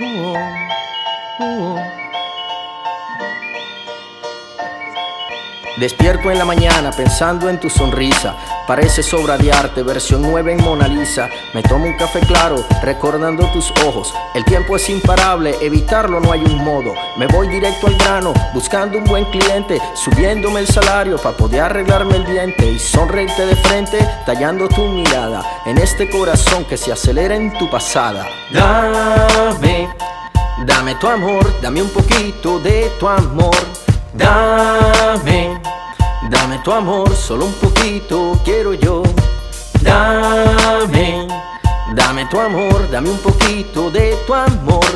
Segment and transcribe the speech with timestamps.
[0.00, 0.38] 呜哦，
[1.40, 1.42] 呜
[1.74, 2.07] 哦。
[5.78, 8.34] Despierto en la mañana pensando en tu sonrisa.
[8.66, 11.28] Parece obra de arte, versión nueva en Mona Lisa.
[11.54, 14.12] Me tomo un café claro, recordando tus ojos.
[14.34, 16.94] El tiempo es imparable, evitarlo no hay un modo.
[17.16, 22.16] Me voy directo al grano, buscando un buen cliente, subiéndome el salario para poder arreglarme
[22.16, 27.36] el diente y sonreírte de frente, tallando tu mirada en este corazón que se acelera
[27.36, 28.26] en tu pasada.
[28.50, 29.88] Dame,
[30.66, 33.54] dame tu amor, dame un poquito de tu amor.
[34.14, 35.60] Dame,
[36.28, 39.02] dame tu amor, solo un poquito quiero yo.
[39.80, 41.26] Dame,
[41.94, 44.86] dame tu amor, dame un poquito de tu amor.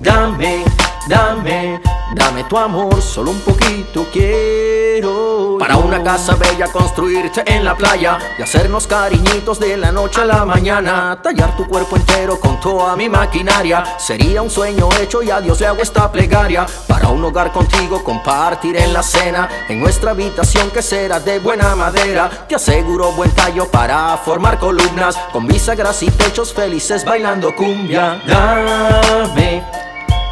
[0.00, 0.64] Dame,
[1.08, 1.80] dame,
[2.14, 5.56] dame tu amor, solo un poquito quiero.
[5.58, 10.24] Para una casa bella construirte en la playa y hacernos cariñitos de la noche a
[10.24, 11.18] la mañana.
[11.22, 15.60] Tallar tu cuerpo entero con toda mi maquinaria sería un sueño hecho y a Dios
[15.60, 16.66] le hago esta plegaria.
[16.88, 21.74] Para un hogar contigo compartir en la cena en nuestra habitación que será de buena
[21.74, 22.46] madera.
[22.48, 28.22] Te aseguro buen tallo para formar columnas con bisagras y techos felices bailando cumbia.
[28.26, 29.83] Dame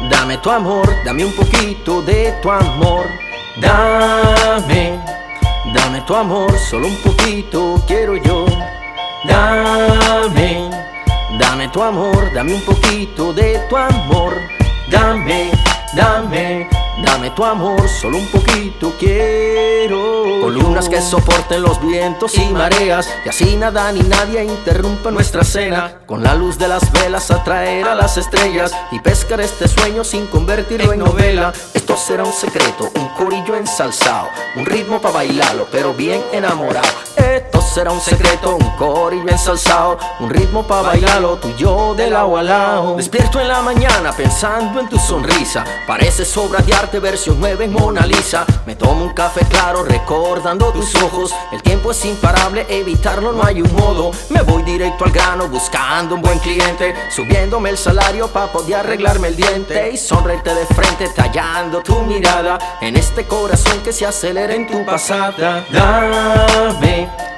[0.09, 3.07] Dame tu amor, dame un poquito de tu amor.
[3.59, 4.99] Dame,
[5.73, 8.45] dame tu amor, solo un poquito quiero yo.
[9.25, 10.69] Dame,
[11.39, 14.33] dame tu amor, dame un poquito de tu amor.
[14.89, 15.51] Dame,
[15.95, 16.67] dame,
[17.03, 20.41] dame tu amor, solo un poquito quiero.
[20.41, 25.99] Columnas que soporten los vientos y mareas, y así nada ni nadie interrumpa nuestra cena.
[26.05, 30.27] Con la luz de las velas atraer a las estrellas y pescar este sueño sin
[30.27, 31.53] convertirlo en novela.
[31.73, 36.87] Esto será un secreto, un corillo ensalzado, un ritmo para bailarlo, pero bien enamorado.
[37.73, 42.41] Será un secreto, un corillo ensalzado, un ritmo para bailarlo, tú y yo del agua
[42.41, 42.97] al lado.
[42.97, 47.73] Despierto en la mañana pensando en tu sonrisa, parece obra de arte versión nueva en
[47.73, 48.45] Mona Lisa.
[48.67, 53.63] Me tomo un café claro recordando tus ojos, el tiempo es imparable, evitarlo no hay
[53.63, 54.11] un modo.
[54.29, 59.29] Me voy directo al grano buscando un buen cliente, subiéndome el salario para poder arreglarme
[59.29, 64.53] el diente y sonreírte de frente, tallando tu mirada en este corazón que se acelera
[64.53, 65.65] en tu pasada.
[65.71, 67.32] Dame,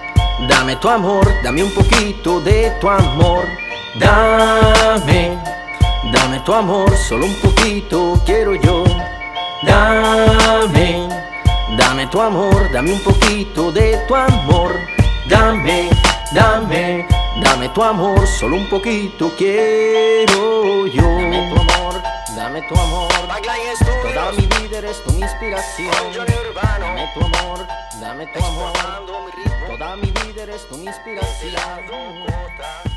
[0.47, 3.45] dame tu amor, dame un poquito de tu amor.
[3.99, 5.37] Dame,
[6.11, 8.83] dame tu amor, solo un poquito quiero yo.
[9.63, 11.07] Dame,
[11.77, 14.77] dame tu amor, dame un poquito de tu amor.
[15.29, 15.89] Dame,
[16.33, 17.07] dame,
[17.41, 21.03] dame tu amor, solo un poquito quiero yo.
[21.03, 22.01] Dame tu amor,
[22.35, 23.11] dame tu amor.
[24.03, 25.95] Toda mi vida eres tu inspiración.
[26.13, 27.65] Dame tu amor,
[27.99, 29.44] dame tu amor.
[29.77, 32.94] Toda mi vida eres tu inspiración.